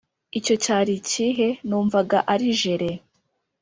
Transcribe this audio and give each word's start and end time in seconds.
icyo 0.39 0.55
cyari 0.63 0.91
ikihe? 0.99 1.47
numvaga 1.67 2.17
ari 2.33 2.47
jele, 2.61 2.91